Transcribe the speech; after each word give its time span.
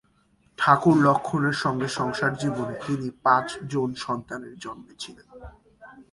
ঠাকুর 0.57 0.95
লক্ষ্মণের 1.01 1.57
সঙ্গে 1.63 1.87
সংসার 1.89 2.33
জীবনে 2.37 2.75
তিনি 2.87 3.07
পাঁচ 3.23 3.47
জন 3.69 3.89
সন্তানের 3.95 4.53
জননী 4.59 4.95
ছিলেন। 4.99 5.27